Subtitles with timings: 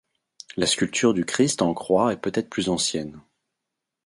[0.57, 3.21] La sculpture du christ en croix est peut-être plus ancienne.